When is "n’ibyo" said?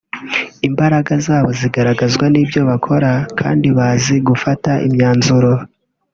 2.33-2.61